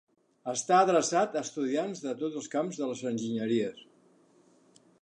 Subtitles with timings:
[0.53, 3.87] Està adreçat a estudiants de tots els camps de les enginyeries.